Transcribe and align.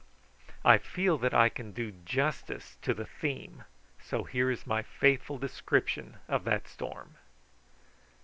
I 0.65 0.79
feel 0.79 1.19
that 1.19 1.33
I 1.35 1.47
can 1.49 1.73
do 1.73 1.91
justice 1.91 2.75
to 2.81 2.95
the 2.95 3.05
theme, 3.05 3.65
so 4.01 4.23
here 4.23 4.49
is 4.49 4.65
my 4.65 4.81
faithful 4.81 5.37
description 5.37 6.15
of 6.27 6.43
that 6.45 6.67
storm. 6.67 7.17